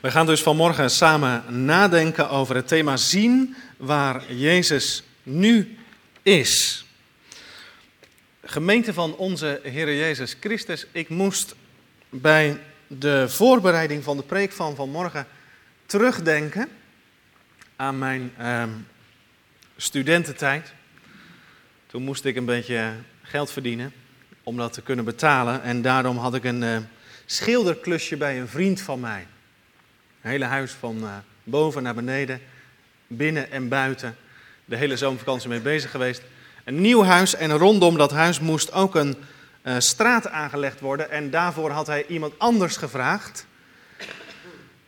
[0.00, 5.78] We gaan dus vanmorgen samen nadenken over het thema zien waar Jezus nu
[6.22, 6.84] is.
[8.44, 11.54] Gemeente van onze Heer Jezus Christus, ik moest
[12.08, 15.26] bij de voorbereiding van de preek van vanmorgen
[15.86, 16.68] terugdenken
[17.76, 18.64] aan mijn eh,
[19.76, 20.72] studententijd.
[21.86, 22.92] Toen moest ik een beetje
[23.22, 23.92] geld verdienen
[24.42, 26.76] om dat te kunnen betalen en daarom had ik een uh,
[27.26, 29.26] schilderklusje bij een vriend van mij.
[30.22, 31.10] Een hele huis van uh,
[31.42, 32.40] boven naar beneden,
[33.06, 34.16] binnen en buiten.
[34.64, 36.22] De hele zomervakantie mee bezig geweest.
[36.64, 39.16] Een nieuw huis en rondom dat huis moest ook een
[39.62, 41.10] uh, straat aangelegd worden.
[41.10, 43.46] En daarvoor had hij iemand anders gevraagd.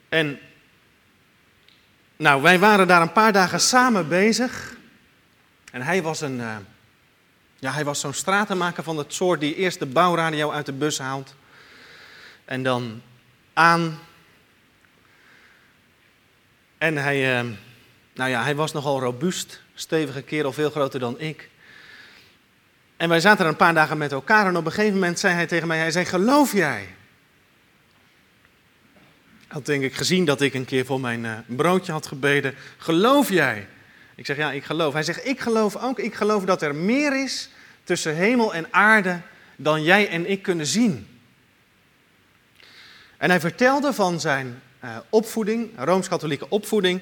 [0.08, 0.38] En
[2.16, 4.76] nou, wij waren daar een paar dagen samen bezig.
[5.70, 6.56] En hij was een, uh,
[7.58, 10.98] ja, hij was zo'n stratenmaker van het soort die eerst de bouwradio uit de bus
[10.98, 11.34] haalt.
[12.44, 13.02] En dan
[13.52, 13.98] aan
[16.82, 17.50] en hij, uh,
[18.14, 21.48] nou ja, hij was nogal robuust, stevige kerel, veel groter dan ik.
[22.96, 25.34] En wij zaten er een paar dagen met elkaar en op een gegeven moment zei
[25.34, 26.88] hij tegen mij, hij zei, geloof jij?
[29.46, 33.28] Had denk ik gezien dat ik een keer voor mijn uh, broodje had gebeden, geloof
[33.28, 33.68] jij?
[34.14, 34.92] Ik zeg, ja, ik geloof.
[34.92, 37.48] Hij zegt, ik geloof ook, ik geloof dat er meer is
[37.84, 39.20] tussen hemel en aarde
[39.56, 41.20] dan jij en ik kunnen zien.
[43.16, 47.00] En hij vertelde van zijn uh, opvoeding, rooms-katholieke opvoeding.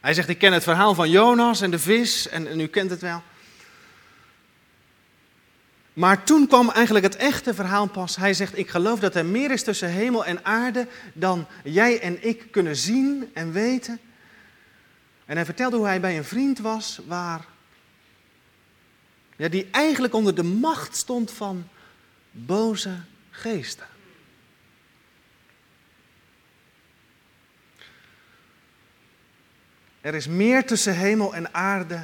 [0.00, 3.00] Hij zegt, ik ken het verhaal van Jonas en de vis, en, u kent het
[3.00, 3.22] wel.
[5.92, 8.16] Maar toen kwam eigenlijk het echte verhaal pas.
[8.16, 12.26] Hij zegt, ik geloof dat er meer is tussen hemel en aarde dan jij en
[12.26, 14.00] ik kunnen zien en weten.
[15.24, 17.46] En hij vertelde hoe hij bij een vriend was waar,
[19.36, 21.68] ja, die eigenlijk onder de macht stond van
[22.30, 22.94] boze
[23.30, 23.86] geesten.
[30.06, 32.00] Er is meer tussen hemel en aarde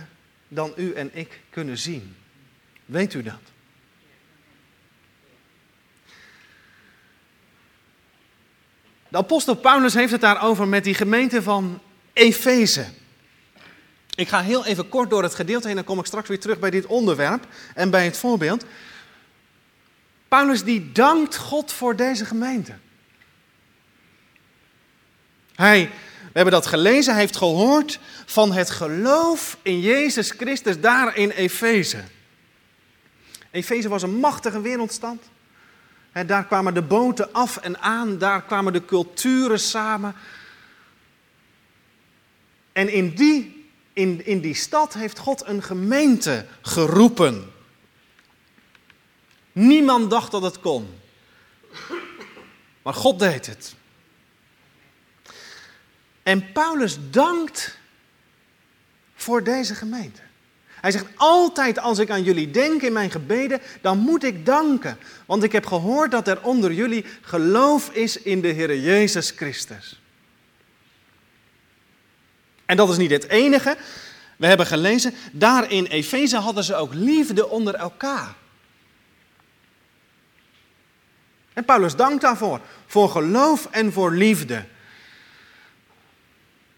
[0.49, 2.17] dan u en ik kunnen zien.
[2.85, 3.41] Weet u dat?
[9.09, 11.81] De apostel Paulus heeft het daarover met die gemeente van
[12.13, 12.87] Efeze.
[14.15, 16.59] Ik ga heel even kort door het gedeelte heen, dan kom ik straks weer terug
[16.59, 18.65] bij dit onderwerp en bij het voorbeeld.
[20.29, 22.75] Paulus die dankt God voor deze gemeente.
[25.55, 25.91] Hij
[26.33, 32.05] hebben dat gelezen, heeft gehoord van het geloof in Jezus Christus daar in Efeze.
[33.51, 35.17] Efeze was een machtige wereldstad.
[36.27, 40.15] daar kwamen de boten af en aan, daar kwamen de culturen samen.
[42.73, 47.53] En in die, in, in die stad heeft God een gemeente geroepen.
[49.53, 50.89] Niemand dacht dat het kon.
[52.83, 53.75] Maar God deed het.
[56.23, 57.79] En Paulus dankt
[59.15, 60.21] voor deze gemeente.
[60.81, 64.99] Hij zegt altijd als ik aan jullie denk in mijn gebeden, dan moet ik danken.
[65.27, 70.01] Want ik heb gehoord dat er onder jullie geloof is in de Heer Jezus Christus.
[72.67, 73.77] En dat is niet het enige.
[74.37, 78.35] We hebben gelezen, daar in Efeze hadden ze ook liefde onder elkaar.
[81.53, 84.65] En Paulus dankt daarvoor, voor geloof en voor liefde.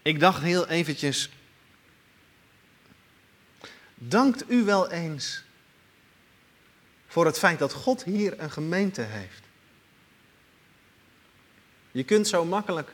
[0.05, 1.29] Ik dacht heel eventjes,
[3.95, 5.43] dankt u wel eens
[7.07, 9.41] voor het feit dat God hier een gemeente heeft?
[11.91, 12.93] Je kunt zo makkelijk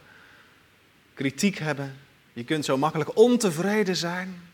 [1.14, 2.00] kritiek hebben,
[2.34, 4.52] je kunt zo makkelijk ontevreden zijn.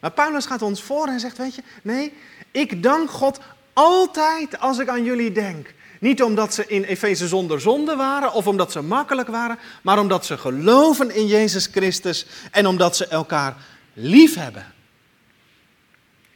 [0.00, 2.12] Maar Paulus gaat ons voor en zegt, weet je, nee,
[2.50, 3.40] ik dank God
[3.72, 5.73] altijd als ik aan jullie denk.
[6.04, 10.26] Niet omdat ze in Efeze zonder zonde waren of omdat ze makkelijk waren, maar omdat
[10.26, 13.56] ze geloven in Jezus Christus en omdat ze elkaar
[13.92, 14.72] lief hebben.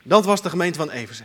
[0.02, 1.22] Dat was de gemeente van Efeze.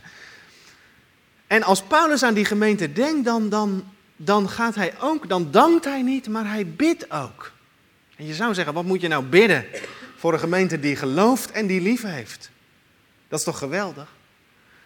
[1.46, 5.84] En als Paulus aan die gemeente denkt, dan, dan, dan gaat hij ook, dan dankt
[5.84, 7.52] hij niet, maar hij bidt ook.
[8.16, 9.66] En je zou zeggen, wat moet je nou bidden
[10.16, 12.50] voor een gemeente die gelooft en die lief heeft?
[13.28, 14.08] Dat is toch geweldig?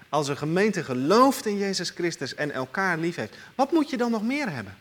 [0.09, 4.11] Als een gemeente gelooft in Jezus Christus en elkaar lief heeft, wat moet je dan
[4.11, 4.77] nog meer hebben?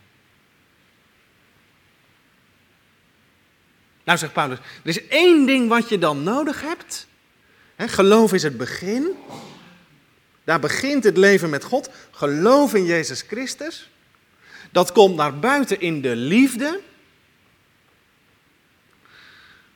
[4.03, 7.07] Nou, zegt Paulus, er is één ding wat je dan nodig hebt.
[7.77, 9.07] geloof is het begin.
[10.43, 11.89] Daar begint het leven met God.
[12.11, 13.89] Geloof in Jezus Christus.
[14.71, 16.79] Dat komt naar buiten in de liefde.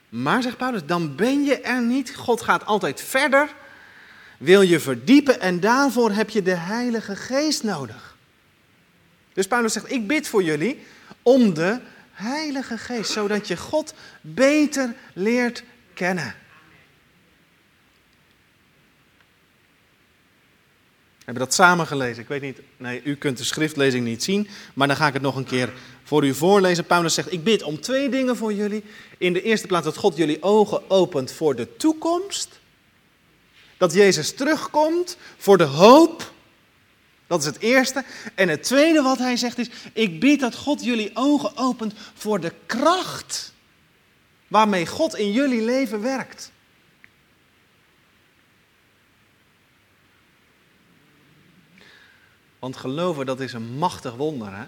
[0.08, 2.14] Maar, zegt Paulus, dan ben je er niet.
[2.14, 3.54] God gaat altijd verder
[4.42, 8.16] wil je verdiepen en daarvoor heb je de Heilige Geest nodig.
[9.32, 10.78] Dus Paulus zegt, ik bid voor jullie,
[11.22, 11.80] om de
[12.12, 15.62] Heilige Geest, zodat je God beter leert
[15.94, 16.34] kennen.
[21.18, 22.22] We hebben dat samen gelezen.
[22.22, 25.22] Ik weet niet, nee, u kunt de schriftlezing niet zien, maar dan ga ik het
[25.22, 25.72] nog een keer
[26.02, 26.84] voor u voorlezen.
[26.84, 28.84] Paulus zegt: Ik bid om twee dingen voor jullie.
[29.18, 32.60] In de eerste plaats dat God jullie ogen opent voor de toekomst.
[33.82, 36.32] Dat Jezus terugkomt voor de hoop.
[37.26, 38.04] Dat is het eerste.
[38.34, 42.40] En het tweede wat hij zegt is: Ik bid dat God jullie ogen opent voor
[42.40, 43.52] de kracht
[44.48, 46.52] waarmee God in jullie leven werkt.
[52.58, 54.56] Want geloven, dat is een machtig wonder.
[54.56, 54.64] Hè?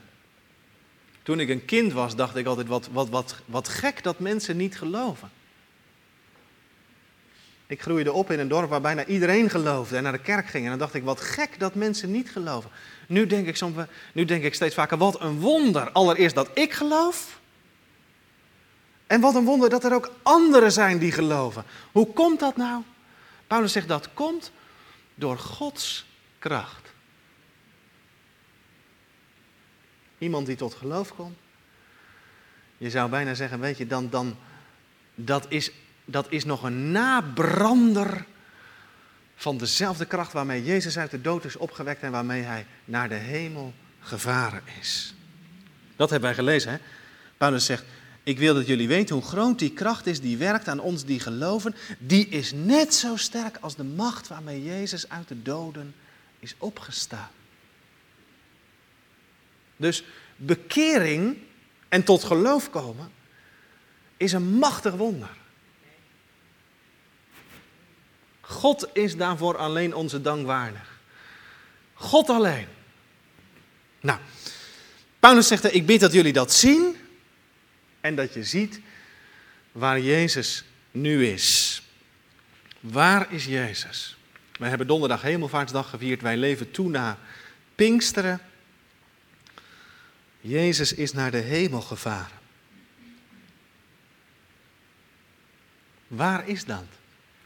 [1.22, 4.56] Toen ik een kind was, dacht ik altijd, wat, wat, wat, wat gek dat mensen
[4.56, 5.30] niet geloven.
[7.74, 10.64] Ik groeide op in een dorp waar bijna iedereen geloofde en naar de kerk ging.
[10.64, 12.70] En dan dacht ik, wat gek dat mensen niet geloven.
[13.08, 13.76] Nu denk ik, soms,
[14.12, 15.90] nu denk ik steeds vaker, wat een wonder.
[15.90, 17.40] Allereerst dat ik geloof.
[19.06, 21.64] En wat een wonder dat er ook anderen zijn die geloven.
[21.92, 22.82] Hoe komt dat nou?
[23.46, 24.52] Paulus zegt dat komt
[25.14, 26.06] door Gods
[26.38, 26.92] kracht.
[30.18, 31.36] Iemand die tot geloof komt.
[32.78, 34.36] Je zou bijna zeggen, weet je, dan, dan,
[35.14, 35.70] dat, is,
[36.04, 38.24] dat is nog een nabrander
[39.36, 43.14] van dezelfde kracht waarmee Jezus uit de dood is opgewekt en waarmee hij naar de
[43.14, 45.14] hemel gevaren is.
[45.96, 46.72] Dat hebben wij gelezen.
[46.72, 46.78] Hè?
[47.36, 47.84] Paulus zegt,
[48.22, 51.20] ik wil dat jullie weten hoe groot die kracht is die werkt aan ons die
[51.20, 51.74] geloven.
[51.98, 55.94] Die is net zo sterk als de macht waarmee Jezus uit de doden
[56.38, 57.30] is opgestaan.
[59.76, 60.04] Dus
[60.36, 61.36] bekering
[61.88, 63.10] en tot geloof komen
[64.16, 65.30] is een machtig wonder.
[68.54, 70.98] God is daarvoor alleen onze dank waardig.
[71.94, 72.66] God alleen.
[74.00, 74.18] Nou,
[75.18, 76.96] Paulus zegt ik bid dat jullie dat zien
[78.00, 78.80] en dat je ziet
[79.72, 81.82] waar Jezus nu is.
[82.80, 84.16] Waar is Jezus?
[84.58, 86.22] Wij hebben donderdag Hemelvaartsdag gevierd.
[86.22, 87.18] Wij leven toe naar
[87.74, 88.40] Pinksteren.
[90.40, 92.38] Jezus is naar de hemel gevaren.
[96.06, 96.84] Waar is dat?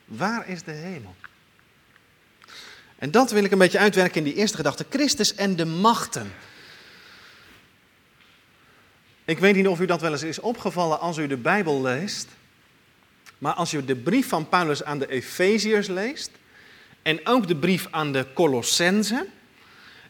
[0.08, 1.14] Waar is de hemel?
[2.98, 4.86] En dat wil ik een beetje uitwerken in die eerste gedachte.
[4.90, 6.32] Christus en de machten.
[9.24, 12.28] Ik weet niet of u dat wel eens is opgevallen als u de Bijbel leest.
[13.38, 16.30] Maar als je de brief van Paulus aan de Efeziërs leest.
[17.02, 19.28] En ook de brief aan de Colossenzen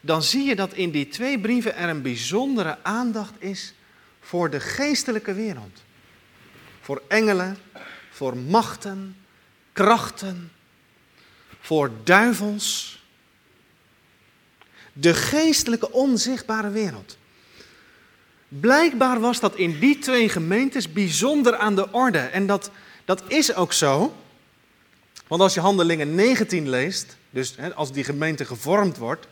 [0.01, 3.73] dan zie je dat in die twee brieven er een bijzondere aandacht is
[4.19, 5.83] voor de geestelijke wereld.
[6.81, 7.57] Voor engelen,
[8.09, 9.15] voor machten,
[9.83, 10.51] krachten,
[11.59, 12.99] voor duivels.
[14.93, 17.17] De geestelijke onzichtbare wereld.
[18.47, 22.17] Blijkbaar was dat in die twee gemeentes bijzonder aan de orde.
[22.17, 22.71] En dat,
[23.05, 24.15] dat is ook zo.
[25.27, 29.27] Want als je Handelingen 19 leest, dus als die gemeente gevormd wordt,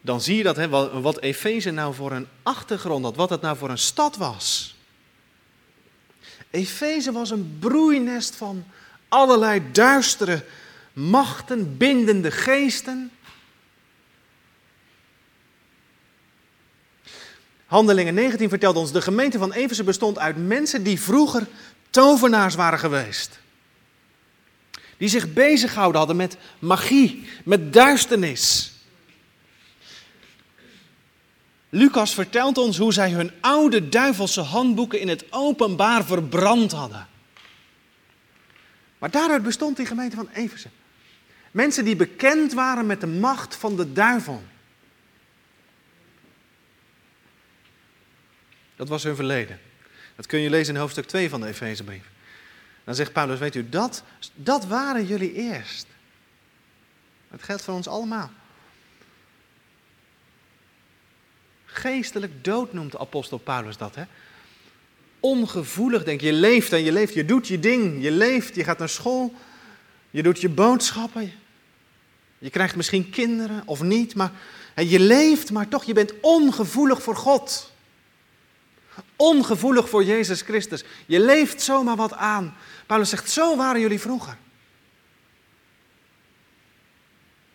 [0.00, 0.68] dan zie je dat, hè,
[1.00, 4.76] wat Efeze nou voor een achtergrond had, wat het nou voor een stad was.
[6.50, 8.64] Efeze was een broeinest van
[9.08, 10.44] allerlei duistere
[10.92, 13.10] machten, bindende geesten.
[17.66, 21.46] Handelingen 19 vertelt ons, de gemeente van Efeze bestond uit mensen die vroeger
[21.90, 23.38] tovenaars waren geweest.
[24.96, 28.72] Die zich bezighouden hadden met magie, met duisternis.
[31.68, 37.06] Lucas vertelt ons hoe zij hun oude duivelse handboeken in het openbaar verbrand hadden.
[38.98, 40.68] Maar daaruit bestond die gemeente van Efeze.
[41.50, 44.42] Mensen die bekend waren met de macht van de duivel.
[48.76, 49.60] Dat was hun verleden.
[50.16, 52.04] Dat kun je lezen in hoofdstuk 2 van de Efezebrief.
[52.84, 54.02] Dan zegt Paulus, weet u, dat,
[54.34, 55.86] dat waren jullie eerst.
[57.28, 58.30] Het geldt voor ons allemaal.
[61.64, 63.94] Geestelijk dood noemt de apostel Paulus dat.
[63.94, 64.04] Hè?
[65.20, 66.32] Ongevoelig, denk je.
[66.32, 68.02] Leeft en je leeft, je doet je ding.
[68.02, 69.34] Je leeft, je gaat naar school,
[70.10, 71.32] je doet je boodschappen.
[72.38, 74.32] Je krijgt misschien kinderen of niet, maar
[74.74, 77.72] je leeft, maar toch, je bent ongevoelig voor God.
[79.16, 80.84] Ongevoelig voor Jezus Christus.
[81.06, 82.56] Je leeft zomaar wat aan.
[82.86, 84.36] Paulus zegt, zo waren jullie vroeger.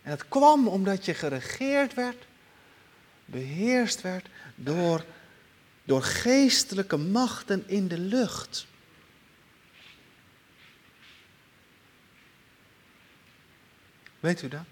[0.02, 2.26] En het kwam omdat je geregeerd werd
[3.24, 5.04] beheerst werd door,
[5.84, 8.66] door geestelijke machten in de lucht.
[14.20, 14.64] Weet u dat?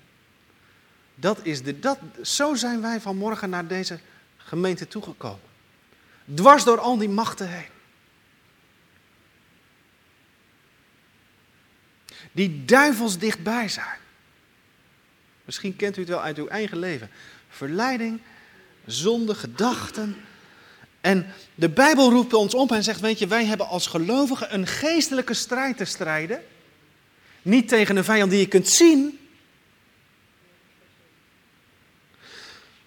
[1.15, 3.99] Dat is de, dat, zo zijn wij vanmorgen naar deze
[4.37, 5.51] gemeente toegekomen.
[6.35, 7.71] Dwars door al die machten heen.
[12.33, 13.99] Die duivels dichtbij zijn.
[15.45, 17.11] Misschien kent u het wel uit uw eigen leven.
[17.49, 18.21] Verleiding,
[18.87, 20.17] zonde, gedachten.
[21.03, 24.67] En de Bijbel roept ons op en zegt: Weet je, wij hebben als gelovigen een
[24.67, 26.43] geestelijke strijd te strijden.
[27.43, 29.19] Niet tegen een vijand die je kunt zien,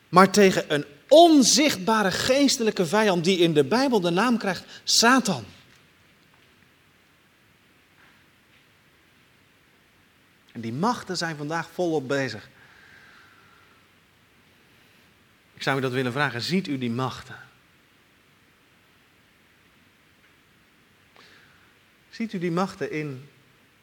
[0.09, 5.45] maar tegen een onzichtbare geestelijke vijand die in de Bijbel de naam krijgt Satan.
[10.51, 12.49] En die machten zijn vandaag volop bezig.
[15.53, 17.35] Ik zou u dat willen vragen, ziet u die machten?
[22.15, 23.29] Ziet u die machten in,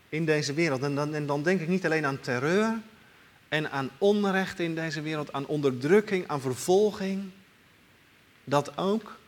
[0.09, 0.83] in deze wereld?
[0.83, 2.81] En dan, en dan denk ik niet alleen aan terreur,
[3.49, 7.31] en aan onrecht in deze wereld, aan onderdrukking, aan vervolging.
[8.45, 9.19] Dat ook.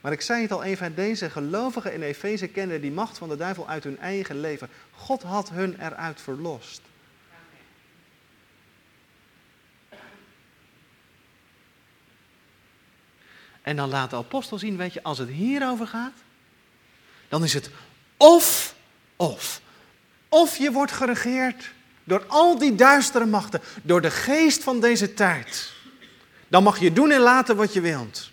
[0.00, 3.36] Maar ik zei het al even, deze gelovigen in Efeze kenden die macht van de
[3.36, 4.68] duivel uit hun eigen leven.
[4.90, 6.80] God had hun eruit verlost.
[13.62, 16.24] En dan laat de apostel zien, weet je, als het hierover gaat,
[17.28, 17.70] dan is het
[18.16, 18.74] of,
[19.16, 19.60] of.
[20.28, 21.70] Of je wordt geregeerd
[22.04, 25.72] door al die duistere machten, door de geest van deze tijd.
[26.48, 28.30] Dan mag je doen en laten wat je wilt.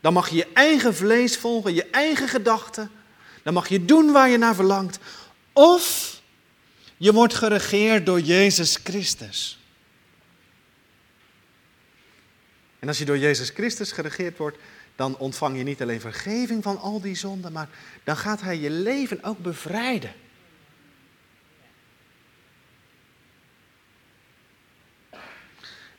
[0.00, 2.90] Dan mag je je eigen vlees volgen, je eigen gedachten.
[3.42, 4.98] Dan mag je doen waar je naar verlangt.
[5.52, 6.18] Of
[6.96, 9.58] je wordt geregeerd door Jezus Christus.
[12.78, 14.58] En als je door Jezus Christus geregeerd wordt,
[15.00, 17.68] dan ontvang je niet alleen vergeving van al die zonden, maar
[18.04, 20.14] dan gaat Hij je leven ook bevrijden.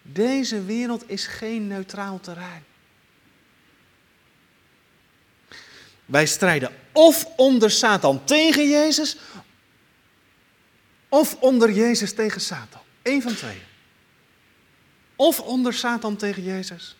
[0.01, 2.63] Deze wereld is geen neutraal terrein.
[6.05, 9.17] Wij strijden of onder Satan tegen Jezus,
[11.09, 12.81] of onder Jezus tegen Satan.
[13.01, 13.61] Eén van twee.
[15.15, 16.95] Of onder Satan tegen Jezus,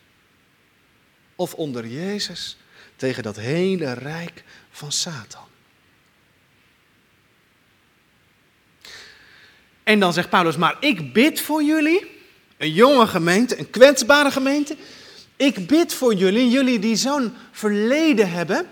[1.42, 2.56] of onder Jezus
[2.96, 5.46] tegen dat hele rijk van Satan.
[9.82, 12.10] En dan zegt Paulus, maar ik bid voor jullie
[12.56, 14.76] een jonge gemeente, een kwetsbare gemeente.
[15.36, 18.68] Ik bid voor jullie, jullie die zo'n verleden hebben.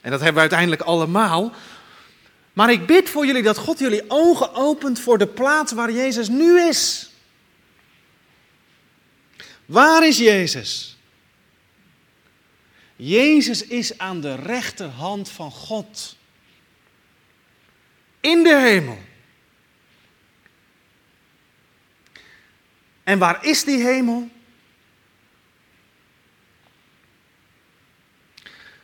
[0.00, 1.52] En dat hebben we uiteindelijk allemaal.
[2.52, 6.28] Maar ik bid voor jullie dat God jullie ogen opent voor de plaats waar Jezus
[6.28, 7.10] nu is.
[9.66, 10.97] Waar is Jezus?
[13.00, 16.16] Jezus is aan de rechterhand van God.
[18.20, 18.98] In de hemel.
[23.02, 24.28] En waar is die hemel?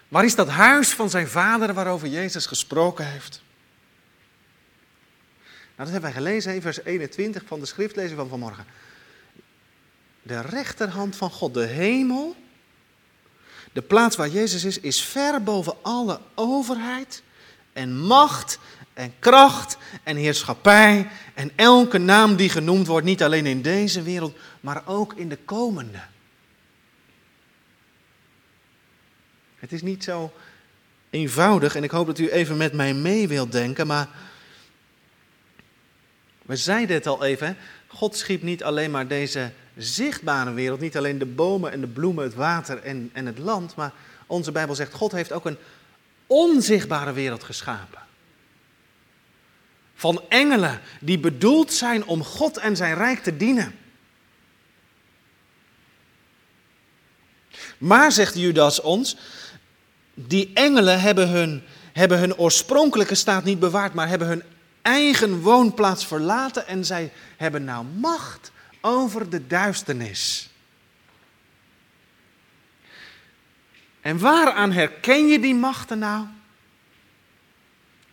[0.08, 3.42] Waar is dat huis van zijn vader waarover Jezus gesproken heeft?
[5.42, 8.66] Nou, dat hebben wij gelezen in vers 21 van de schriftlezing van vanmorgen.
[10.22, 12.36] De rechterhand van God, de hemel,
[13.74, 17.22] de plaats waar Jezus is, is ver boven alle overheid
[17.72, 18.58] en macht
[18.92, 24.36] en kracht en heerschappij en elke naam die genoemd wordt, niet alleen in deze wereld,
[24.60, 25.98] maar ook in de komende.
[29.56, 30.32] Het is niet zo
[31.10, 34.08] eenvoudig en ik hoop dat u even met mij mee wilt denken, maar
[36.42, 41.18] we zeiden het al even, God schiep niet alleen maar deze zichtbare wereld, niet alleen
[41.18, 43.92] de bomen en de bloemen, het water en, en het land, maar
[44.26, 45.58] onze Bijbel zegt, God heeft ook een
[46.26, 48.02] onzichtbare wereld geschapen
[49.94, 53.74] van engelen die bedoeld zijn om God en zijn rijk te dienen.
[57.78, 59.16] Maar, zegt Judas ons,
[60.14, 61.62] die engelen hebben hun,
[61.92, 64.42] hebben hun oorspronkelijke staat niet bewaard, maar hebben hun
[64.82, 68.52] eigen woonplaats verlaten en zij hebben nou macht
[68.86, 70.50] over de duisternis.
[74.00, 76.26] En waaraan herken je die machten nou?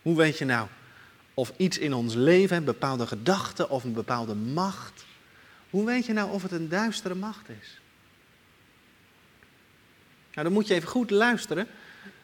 [0.02, 0.68] Hoe weet je nou
[1.34, 5.04] of iets in ons leven, een bepaalde gedachte of een bepaalde macht.
[5.70, 7.80] Hoe weet je nou of het een duistere macht is?
[10.32, 11.66] Nou, dan moet je even goed luisteren,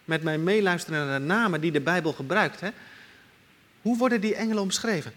[0.04, 2.60] met mij meeluisteren naar de namen die de Bijbel gebruikt.
[2.60, 2.70] Hè?
[3.82, 5.12] Hoe worden die engelen omschreven?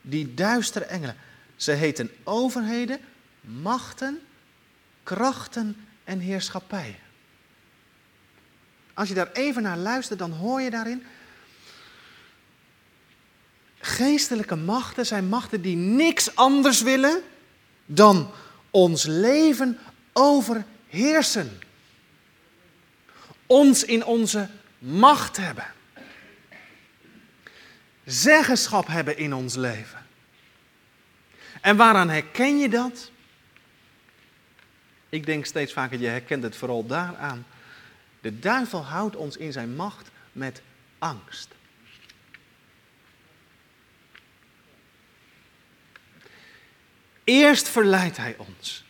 [0.00, 1.16] Die duistere engelen.
[1.60, 3.00] Ze heten overheden,
[3.40, 4.20] machten,
[5.02, 6.98] krachten en heerschappijen.
[8.94, 11.06] Als je daar even naar luistert, dan hoor je daarin
[13.80, 17.22] Geestelijke machten zijn machten die niks anders willen
[17.86, 18.30] dan
[18.70, 19.78] ons leven
[20.12, 21.58] overheersen.
[23.46, 24.48] Ons in onze
[24.78, 25.66] macht hebben.
[28.04, 29.99] Zeggenschap hebben in ons leven.
[31.60, 33.10] En waaraan herken je dat?
[35.08, 37.46] Ik denk steeds vaker, je herkent het vooral daaraan.
[38.20, 40.62] De duivel houdt ons in zijn macht met
[40.98, 41.48] angst.
[47.24, 48.84] Eerst verleidt hij ons,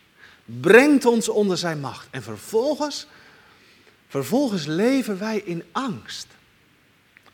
[0.44, 3.06] brengt ons onder zijn macht en vervolgens,
[4.08, 6.26] vervolgens leven wij in angst,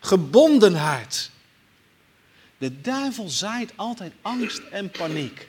[0.01, 1.31] gebondenheid.
[2.59, 5.49] De duivel zaait altijd angst en paniek.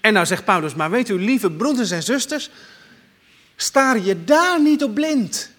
[0.00, 2.50] En nou zegt Paulus, maar weet u, lieve broeders en zusters,
[3.56, 5.50] staar je daar niet op blind.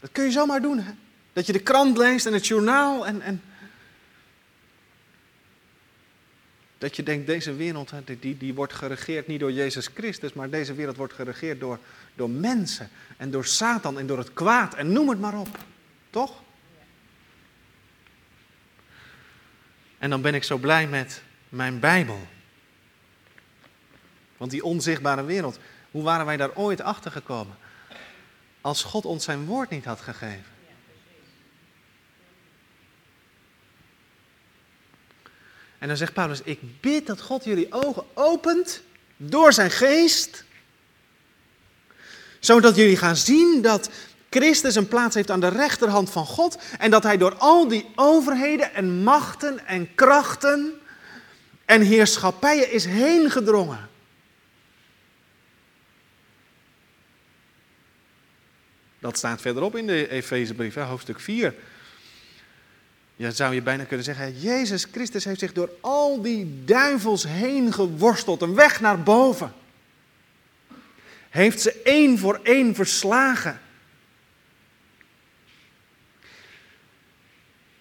[0.00, 0.92] Dat kun je zomaar doen, hè?
[1.32, 3.42] Dat je de krant leest en het journaal en, en
[6.78, 10.74] dat je denkt, deze wereld die, die wordt geregeerd niet door Jezus Christus, maar deze
[10.74, 11.78] wereld wordt geregeerd door,
[12.16, 15.58] door mensen en door Satan en door het kwaad en noem het maar op.
[16.10, 16.42] Toch?
[19.98, 22.26] En dan ben ik zo blij met mijn Bijbel.
[24.36, 25.58] Want die onzichtbare wereld,
[25.90, 27.56] hoe waren wij daar ooit achter gekomen?
[28.60, 30.54] Als God ons zijn woord niet had gegeven.
[35.78, 38.82] En dan zegt Paulus, ik bid dat God jullie ogen opent
[39.16, 40.44] door zijn geest.
[42.46, 43.90] Zodat jullie gaan zien dat
[44.30, 46.58] Christus een plaats heeft aan de rechterhand van God.
[46.78, 50.72] En dat hij door al die overheden en machten en krachten
[51.64, 53.88] en heerschappijen is heen gedrongen.
[58.98, 61.54] Dat staat verderop in de Efezebrief, hoofdstuk 4.
[63.16, 67.72] Ja, zou je bijna kunnen zeggen, Jezus Christus heeft zich door al die duivels heen
[67.72, 69.52] geworsteld, een weg naar boven.
[71.36, 73.60] Heeft ze één voor één verslagen.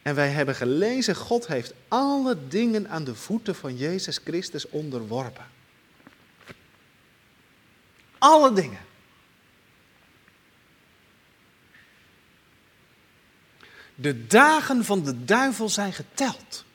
[0.01, 5.45] En wij hebben gelezen, God heeft alle dingen aan de voeten van Jezus Christus onderworpen.
[8.17, 8.85] Alle dingen.
[13.95, 16.65] De dagen van de duivel zijn geteld.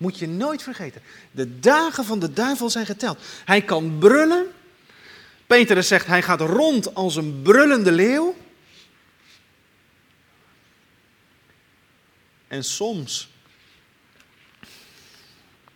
[0.00, 1.02] Moet je nooit vergeten.
[1.30, 3.18] De dagen van de duivel zijn geteld.
[3.44, 4.46] Hij kan brullen.
[5.46, 8.36] Peter zegt, hij gaat rond als een brullende leeuw.
[12.48, 13.30] En soms,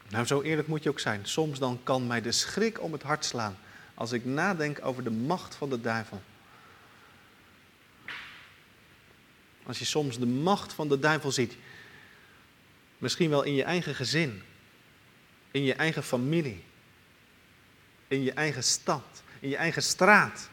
[0.08, 3.02] nou zo eerlijk moet je ook zijn, soms dan kan mij de schrik om het
[3.02, 3.58] hart slaan
[3.94, 6.22] als ik nadenk over de macht van de duivel.
[9.66, 11.56] Als je soms de macht van de duivel ziet.
[13.04, 14.42] Misschien wel in je eigen gezin.
[15.50, 16.64] In je eigen familie.
[18.08, 19.22] In je eigen stad.
[19.40, 20.50] In je eigen straat.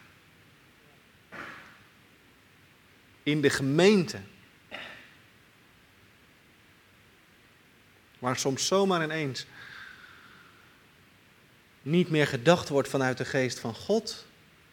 [3.22, 4.20] In de gemeente.
[8.18, 9.46] Waar soms zomaar ineens
[11.82, 14.26] niet meer gedacht wordt vanuit de geest van God,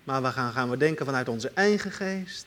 [0.04, 2.46] maar we gaan, gaan we denken vanuit onze eigen geest.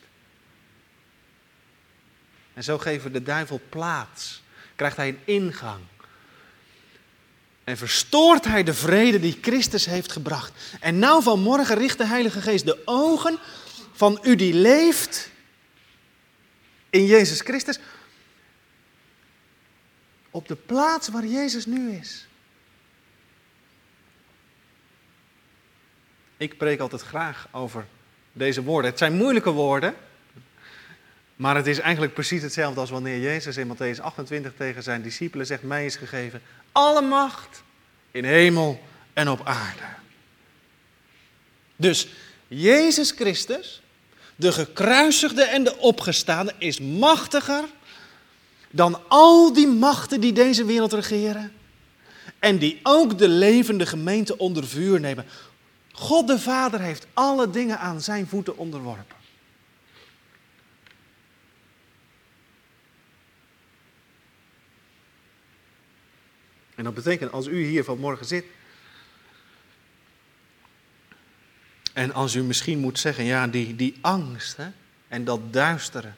[2.53, 4.42] En zo geven we de duivel plaats.
[4.75, 5.83] Krijgt hij een ingang.
[7.63, 10.51] En verstoort hij de vrede die Christus heeft gebracht.
[10.79, 13.39] En nou vanmorgen richt de Heilige Geest de ogen
[13.91, 15.29] van u die leeft
[16.89, 17.79] in Jezus Christus
[20.31, 22.27] op de plaats waar Jezus nu is.
[26.37, 27.85] Ik preek altijd graag over
[28.31, 28.89] deze woorden.
[28.89, 29.95] Het zijn moeilijke woorden.
[31.43, 35.45] Maar het is eigenlijk precies hetzelfde als wanneer Jezus in Matthäus 28 tegen zijn discipelen
[35.45, 37.63] zegt: Mij is gegeven alle macht
[38.11, 38.81] in hemel
[39.13, 39.83] en op aarde.
[41.75, 42.07] Dus
[42.47, 43.81] Jezus Christus,
[44.35, 47.63] de gekruisigde en de opgestaande, is machtiger
[48.69, 51.51] dan al die machten die deze wereld regeren.
[52.39, 55.25] En die ook de levende gemeente onder vuur nemen.
[55.91, 59.22] God de Vader heeft alle dingen aan zijn voeten onderworpen.
[66.83, 68.45] En dat betekent, als u hier vanmorgen zit.
[71.93, 74.67] En als u misschien moet zeggen, ja, die, die angst hè,
[75.07, 76.15] en dat duisteren.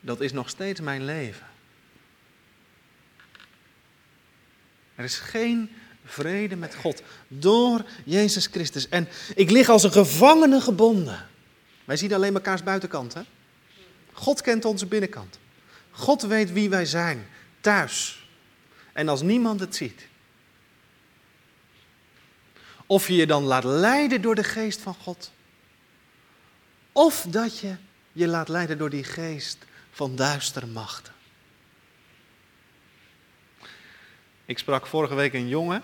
[0.00, 1.46] Dat is nog steeds mijn leven.
[4.94, 5.70] Er is geen
[6.04, 8.88] vrede met God door Jezus Christus.
[8.88, 11.26] En ik lig als een gevangene gebonden.
[11.84, 13.14] Wij zien alleen mekaars buitenkant.
[13.14, 13.22] Hè?
[14.12, 15.38] God kent onze binnenkant.
[15.90, 17.26] God weet wie wij zijn.
[17.60, 18.19] thuis.
[19.00, 20.06] En als niemand het ziet.
[22.86, 25.32] Of je je dan laat leiden door de geest van God.
[26.92, 27.74] Of dat je
[28.12, 29.58] je laat leiden door die geest
[29.90, 31.12] van duistere machten.
[34.44, 35.82] Ik sprak vorige week een jongen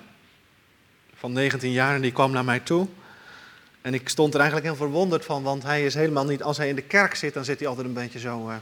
[1.15, 2.89] van 19 jaar en die kwam naar mij toe.
[3.81, 6.69] En ik stond er eigenlijk heel verwonderd van, want hij is helemaal niet, als hij
[6.69, 8.49] in de kerk zit, dan zit hij altijd een beetje zo.
[8.49, 8.55] Uh,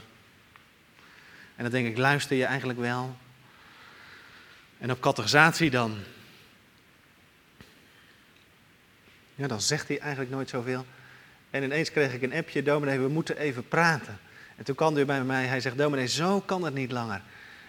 [1.55, 3.15] en dan denk ik, luister je eigenlijk wel?
[4.77, 5.97] En op categorisatie dan.
[9.35, 10.85] Ja, dan zegt hij eigenlijk nooit zoveel.
[11.49, 14.19] En ineens kreeg ik een appje, dominee, we moeten even praten.
[14.55, 17.21] En toen kwam hij bij mij, hij zegt, dominee, zo kan het niet langer.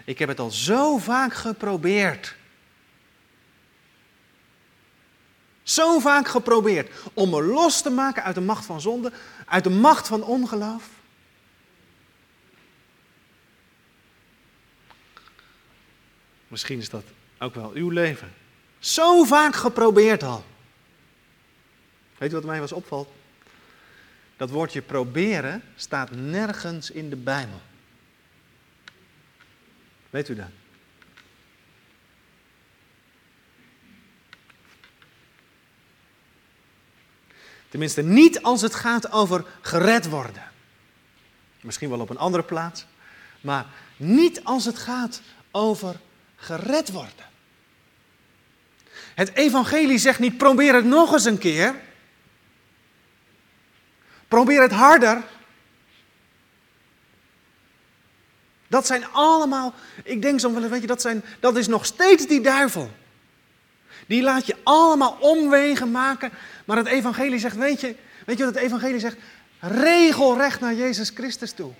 [0.04, 2.36] Ik heb het al zo vaak geprobeerd.
[5.62, 9.12] Zo vaak geprobeerd om me los te maken uit de macht van zonde,
[9.46, 10.95] uit de macht van ongeloof.
[16.48, 17.04] Misschien is dat
[17.38, 18.32] ook wel uw leven.
[18.78, 20.44] Zo vaak geprobeerd al.
[22.18, 23.08] Weet u wat mij was opvalt?
[24.36, 27.60] Dat woordje proberen staat nergens in de Bijbel.
[30.10, 30.48] Weet u dat?
[37.68, 40.42] Tenminste, niet als het gaat over gered worden.
[41.60, 42.86] Misschien wel op een andere plaats.
[43.40, 45.96] Maar niet als het gaat over
[46.36, 47.24] gered worden.
[49.14, 51.74] Het evangelie zegt niet probeer het nog eens een keer.
[54.28, 55.22] Probeer het harder.
[58.68, 62.26] Dat zijn allemaal, ik denk zo wel, weet je, dat, zijn, dat is nog steeds
[62.26, 62.90] die duivel.
[64.06, 66.32] Die laat je allemaal omwegen maken.
[66.64, 67.96] Maar het evangelie zegt, weet je,
[68.26, 69.16] weet je wat het evangelie zegt?
[69.60, 71.72] Regelrecht naar Jezus Christus toe.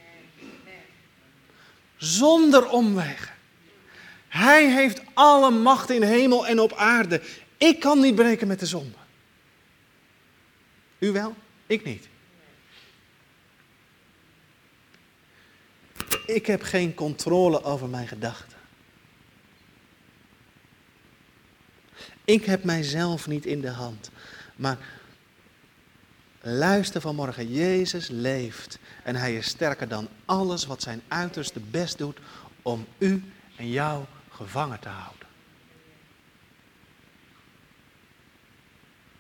[1.96, 3.35] Zonder omwegen.
[4.36, 7.22] Hij heeft alle macht in hemel en op aarde.
[7.56, 8.96] Ik kan niet breken met de zonde.
[10.98, 11.34] U wel?
[11.66, 12.08] Ik niet.
[16.26, 18.58] Ik heb geen controle over mijn gedachten.
[22.24, 24.10] Ik heb mijzelf niet in de hand.
[24.56, 24.78] Maar
[26.40, 28.78] luister vanmorgen, Jezus leeft.
[29.02, 32.18] En hij is sterker dan alles wat zijn uiterste best doet
[32.62, 33.24] om u
[33.56, 34.04] en jou
[34.36, 35.28] gevangen te houden.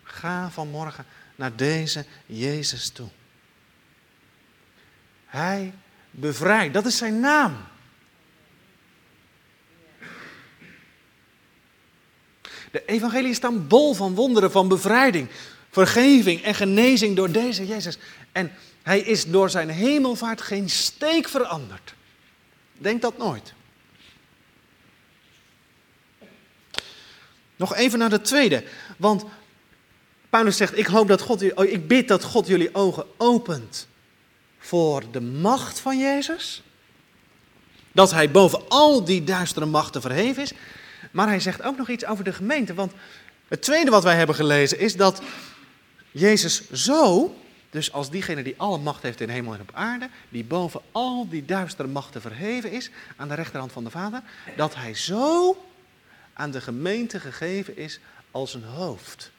[0.02, 3.08] Ga vanmorgen naar deze Jezus toe.
[5.26, 5.72] Hij
[6.10, 7.56] bevrijdt, dat is zijn naam.
[12.70, 15.28] De evangelie staan bol van wonderen, van bevrijding,
[15.70, 17.98] vergeving en genezing door deze Jezus.
[18.32, 18.52] En
[18.82, 21.94] hij is door zijn hemelvaart geen steek veranderd.
[22.72, 23.54] Denk dat nooit.
[27.56, 28.64] Nog even naar de tweede.
[28.96, 29.24] Want
[30.30, 33.86] Paulus zegt: ik, hoop dat God, oh, ik bid dat God jullie ogen opent
[34.58, 36.62] voor de macht van Jezus.
[37.92, 40.52] Dat hij boven al die duistere machten verheven is.
[41.10, 42.74] Maar hij zegt ook nog iets over de gemeente.
[42.74, 42.92] Want
[43.48, 45.22] het tweede wat wij hebben gelezen is dat
[46.10, 47.34] Jezus zo,
[47.70, 51.28] dus als diegene die alle macht heeft in hemel en op aarde, die boven al
[51.28, 54.22] die duistere machten verheven is, aan de rechterhand van de Vader,
[54.56, 55.56] dat hij zo
[56.36, 59.30] aan de gemeente gegeven is als een hoofd.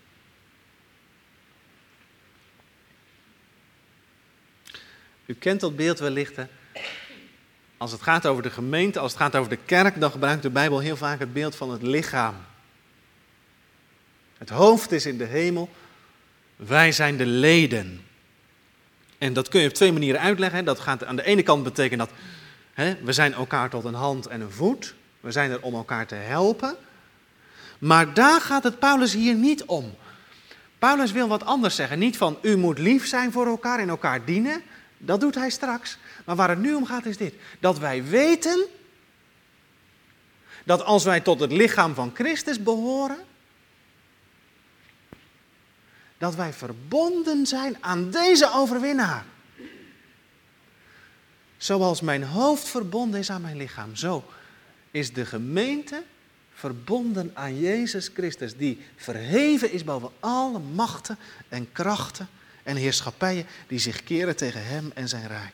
[5.26, 6.36] U kent dat beeld wellicht.
[6.36, 6.46] Hè?
[7.78, 10.50] Als het gaat over de gemeente, als het gaat over de kerk, dan gebruikt de
[10.50, 12.36] Bijbel heel vaak het beeld van het lichaam.
[14.38, 15.70] Het hoofd is in de hemel,
[16.56, 18.02] wij zijn de leden.
[19.18, 20.66] En dat kun je op twee manieren uitleggen.
[20.66, 22.18] Dat gaat aan de ene kant betekenen dat
[22.74, 24.96] hè, we zijn elkaar tot een hand en een voet.
[25.20, 26.78] We zijn er om elkaar te helpen.
[27.78, 29.96] Maar daar gaat het Paulus hier niet om.
[30.80, 32.00] Paulus wil wat anders zeggen.
[32.00, 34.62] Niet van u moet lief zijn voor elkaar en elkaar dienen.
[34.98, 35.98] Dat doet hij straks.
[36.26, 37.34] Maar waar het nu om gaat is dit.
[37.60, 38.66] Dat wij weten
[40.64, 43.26] dat als wij tot het lichaam van Christus behoren,
[46.18, 49.26] dat wij verbonden zijn aan deze overwinnaar.
[51.58, 54.24] Zoals mijn hoofd verbonden is aan mijn lichaam, zo
[54.92, 56.04] is de gemeente
[56.58, 61.18] verbonden aan Jezus Christus, die verheven is boven alle machten
[61.50, 62.30] en krachten
[62.64, 65.54] en heerschappijen die zich keren tegen Hem en zijn rijk.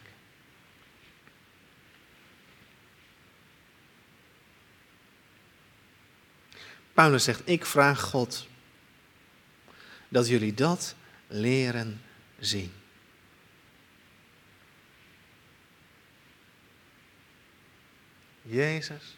[6.94, 8.48] Paulus zegt, ik vraag God
[10.10, 10.96] dat jullie dat
[11.28, 12.02] leren
[12.40, 12.74] zien.
[18.42, 19.18] Jezus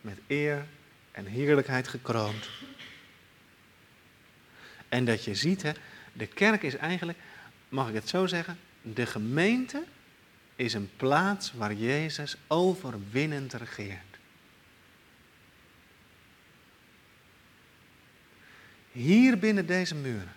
[0.00, 0.66] met eer
[1.12, 2.48] en heerlijkheid gekroond.
[4.88, 5.72] En dat je ziet, hè,
[6.12, 7.18] de kerk is eigenlijk,
[7.68, 9.82] mag ik het zo zeggen, de gemeente
[10.56, 14.12] is een plaats waar Jezus overwinnend regeert.
[18.92, 20.32] Hier binnen deze muren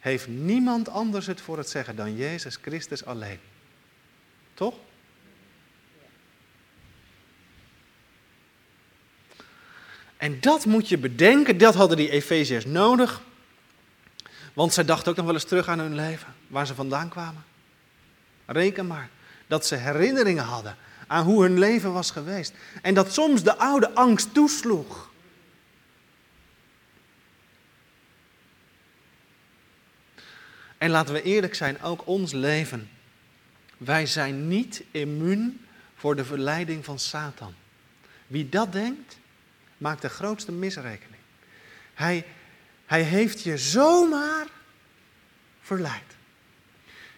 [0.00, 3.38] heeft niemand anders het voor het zeggen dan Jezus Christus alleen.
[4.54, 4.74] Toch?
[10.16, 13.22] En dat moet je bedenken, dat hadden die Efeziërs nodig.
[14.52, 17.44] Want zij dachten ook nog wel eens terug aan hun leven, waar ze vandaan kwamen.
[18.46, 19.10] Reken maar
[19.46, 20.76] dat ze herinneringen hadden
[21.06, 22.52] aan hoe hun leven was geweest.
[22.82, 25.10] En dat soms de oude angst toesloeg.
[30.78, 32.90] En laten we eerlijk zijn, ook ons leven.
[33.76, 37.54] Wij zijn niet immuun voor de verleiding van Satan.
[38.26, 39.18] Wie dat denkt,
[39.78, 41.22] maakt de grootste misrekening.
[41.94, 42.24] Hij,
[42.86, 44.46] hij heeft je zomaar
[45.60, 46.02] verleid.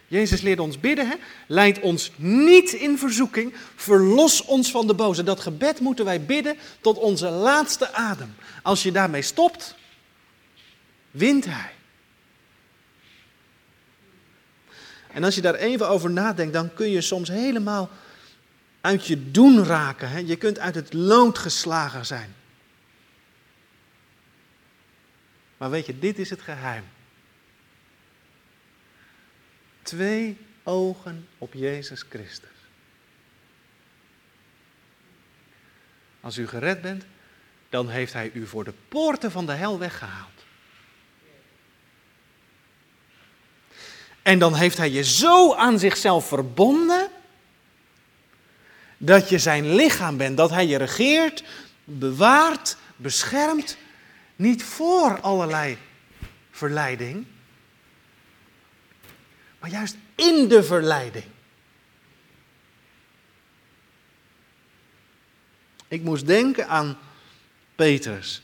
[0.07, 1.15] Jezus leert ons bidden, hè?
[1.47, 5.23] leid ons niet in verzoeking, verlos ons van de boze.
[5.23, 8.35] Dat gebed moeten wij bidden tot onze laatste adem.
[8.63, 9.75] Als je daarmee stopt,
[11.11, 11.71] wint hij.
[15.13, 17.89] En als je daar even over nadenkt, dan kun je soms helemaal
[18.81, 20.09] uit je doen raken.
[20.09, 20.17] Hè?
[20.17, 22.35] Je kunt uit het lood geslagen zijn.
[25.59, 26.83] Maar weet je, dit is het geheim.
[29.81, 32.49] Twee ogen op Jezus Christus.
[36.21, 37.03] Als u gered bent,
[37.69, 40.45] dan heeft Hij u voor de poorten van de hel weggehaald.
[44.21, 47.07] En dan heeft Hij je zo aan zichzelf verbonden
[48.97, 51.43] dat je zijn lichaam bent, dat Hij je regeert,
[51.83, 53.77] bewaart, beschermt,
[54.39, 55.77] niet voor allerlei
[56.51, 57.25] verleiding,
[59.59, 61.25] maar juist in de verleiding.
[65.87, 66.97] Ik moest denken aan
[67.75, 68.41] Petrus.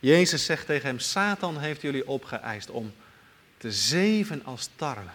[0.00, 2.94] Jezus zegt tegen hem: Satan heeft jullie opgeëist om
[3.56, 5.10] te zeven als tarwe.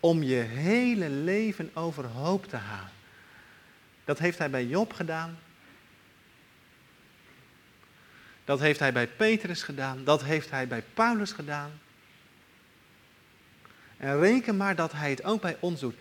[0.00, 2.96] Om je hele leven overhoop te halen.
[4.08, 5.38] Dat heeft hij bij Job gedaan.
[8.44, 10.04] Dat heeft hij bij Petrus gedaan.
[10.04, 11.80] Dat heeft hij bij Paulus gedaan.
[13.96, 15.94] En reken maar dat hij het ook bij ons doet.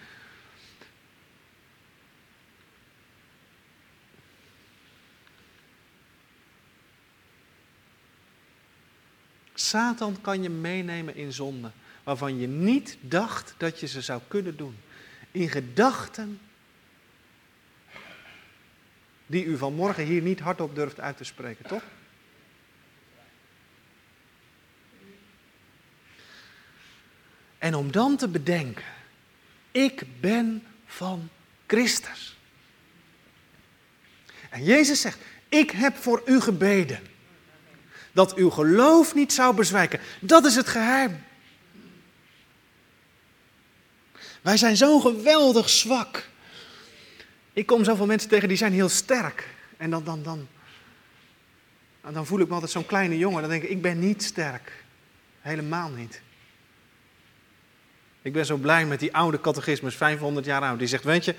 [9.54, 14.58] Satan kan je meenemen in zonden waarvan je niet dacht dat je ze zou kunnen
[14.58, 14.78] doen.
[15.32, 16.40] In gedachten
[19.28, 21.84] die u vanmorgen hier niet hardop durft uit te spreken, toch?
[27.58, 28.86] En om dan te bedenken,
[29.72, 31.30] ik ben van
[31.68, 32.38] Christus.
[34.50, 37.00] En Jezus zegt, ik heb voor u gebeden.
[38.12, 40.00] Dat uw geloof niet zou bezwijken.
[40.20, 41.24] Dat is het geheim.
[44.42, 46.30] Wij zijn zo geweldig zwak.
[47.58, 49.48] Ik kom zoveel mensen tegen die zijn heel sterk.
[49.78, 50.48] En dan, dan, dan,
[52.14, 53.42] dan voel ik me altijd zo'n kleine jongen.
[53.42, 54.84] Dan denk ik, ik ben niet sterk.
[55.42, 56.22] Helemaal niet.
[58.22, 60.80] Ik ben zo blij met die oude catechismus, 500 jaar oud.
[60.80, 61.36] Die zegt, weet je,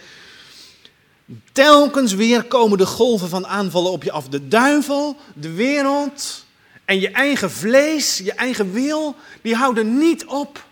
[1.52, 4.28] telkens weer komen de golven van aanvallen op je af.
[4.28, 6.46] De duivel, de wereld
[6.84, 10.64] en je eigen vlees, je eigen wil, die houden niet op.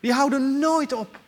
[0.00, 1.20] Die houden nooit op.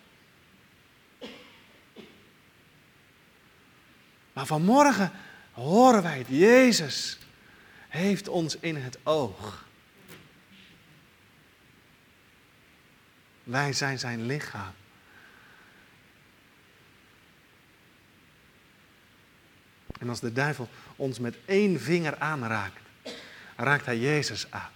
[4.35, 5.13] Maar vanmorgen
[5.53, 6.27] horen wij het.
[6.29, 7.19] Jezus
[7.89, 9.65] heeft ons in het oog.
[13.45, 14.73] Wij zijn zijn lichaam.
[19.99, 22.81] En als de duivel ons met één vinger aanraakt,
[23.57, 24.73] raakt hij Jezus aan.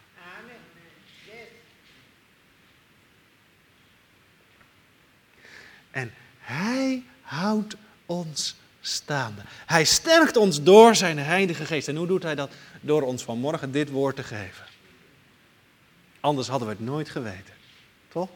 [5.90, 8.56] En hij houdt ons
[9.66, 11.88] Hij sterkt ons door zijn Heilige Geest.
[11.88, 12.52] En hoe doet hij dat?
[12.80, 14.64] Door ons vanmorgen dit woord te geven.
[16.20, 17.54] Anders hadden we het nooit geweten.
[18.08, 18.28] Toch?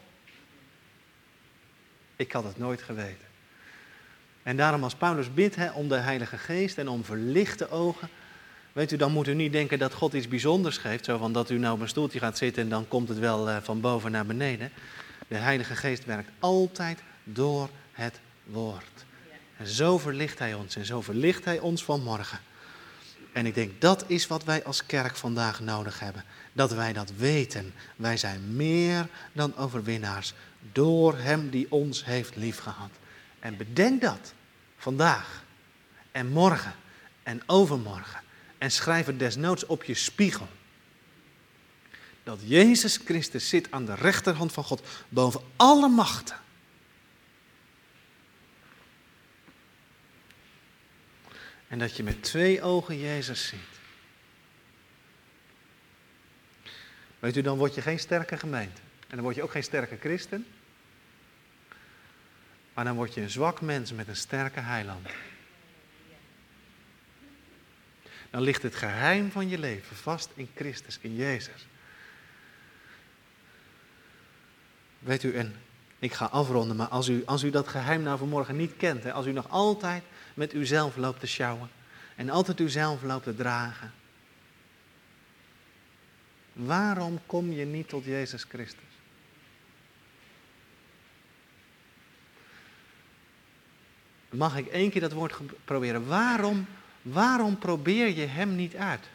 [2.17, 3.27] Ik had het nooit geweten.
[4.43, 8.09] En daarom als Paulus bidt om de Heilige Geest en om verlichte ogen.
[8.73, 11.05] Weet u, dan moet u niet denken dat God iets bijzonders geeft.
[11.05, 13.49] Zo van dat u nou op een stoeltje gaat zitten en dan komt het wel
[13.49, 14.71] eh, van boven naar beneden.
[15.29, 19.05] De Heilige Geest werkt altijd door het woord.
[19.63, 22.41] En zo verlicht hij ons en zo verlicht hij ons vanmorgen.
[23.33, 26.25] En ik denk dat is wat wij als kerk vandaag nodig hebben.
[26.53, 27.75] Dat wij dat weten.
[27.97, 30.35] Wij zijn meer dan overwinnaars
[30.73, 32.91] door Hem die ons heeft liefgehad.
[33.41, 34.33] En bedenk dat
[34.77, 35.45] vandaag
[36.13, 36.75] en morgen
[37.23, 38.21] en overmorgen.
[38.59, 40.49] En schrijf het desnoods op je spiegel.
[42.23, 46.37] Dat Jezus Christus zit aan de rechterhand van God boven alle machten.
[51.73, 53.61] En dat je met twee ogen Jezus ziet.
[57.19, 58.81] Weet u, dan word je geen sterke gemeente.
[59.01, 60.47] En dan word je ook geen sterke christen.
[62.75, 65.09] Maar dan word je een zwak mens met een sterke heiland.
[68.31, 71.67] Dan ligt het geheim van je leven vast in Christus, in Jezus.
[74.99, 75.55] Weet u, en
[75.99, 79.13] ik ga afronden, maar als u, als u dat geheim nou vanmorgen niet kent, hè,
[79.13, 80.03] als u nog altijd
[80.35, 81.71] met uzelf loopt te sjouwen
[82.17, 83.93] en altijd uzelf loopt te dragen,
[86.53, 88.81] waarom kom je niet tot Jezus Christus?
[94.31, 96.07] Mag ik één keer dat woord proberen?
[96.07, 96.67] Waarom,
[97.03, 99.07] waarom probeer je Hem niet uit?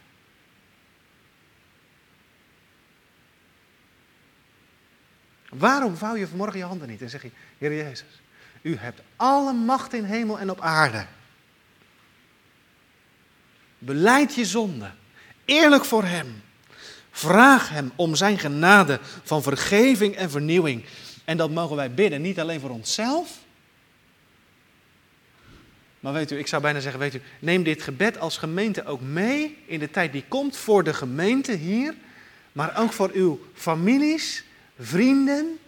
[5.49, 8.21] Waarom vouw je vanmorgen je handen niet en zeg je, Heer Jezus,
[8.67, 11.05] u hebt alle macht in hemel en op aarde.
[13.77, 14.91] Beleid je zonde,
[15.45, 16.41] eerlijk voor Hem.
[17.11, 20.85] Vraag Hem om Zijn genade van vergeving en vernieuwing.
[21.25, 23.37] En dat mogen wij bidden, niet alleen voor onszelf.
[25.99, 29.01] Maar weet u, ik zou bijna zeggen, weet u, neem dit gebed als gemeente ook
[29.01, 31.93] mee in de tijd die komt voor de gemeente hier,
[32.51, 34.43] maar ook voor uw families,
[34.79, 35.59] vrienden.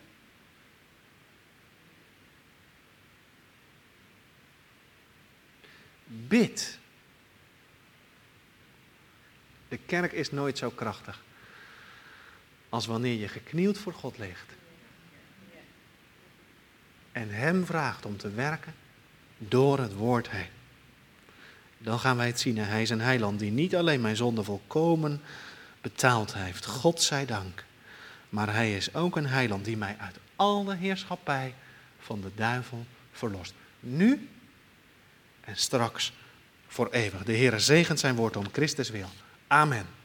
[6.11, 6.77] Bid.
[9.67, 11.21] De kerk is nooit zo krachtig
[12.69, 14.53] als wanneer je geknield voor God ligt.
[17.11, 18.73] En Hem vraagt om te werken
[19.37, 20.49] door het woord heen.
[21.77, 22.57] Dan gaan wij het zien.
[22.57, 25.21] Hij is een heiland die niet alleen mijn zonde volkomen
[25.81, 26.65] betaald heeft.
[26.65, 27.63] God zij dank.
[28.29, 31.55] Maar hij is ook een heiland die mij uit alle heerschappij
[31.99, 33.53] van de duivel verlost.
[33.79, 34.29] Nu
[35.49, 36.13] en straks
[36.67, 37.23] voor eeuwig.
[37.23, 39.09] De Heer zegent zijn woord om Christus wil.
[39.47, 39.98] Amen.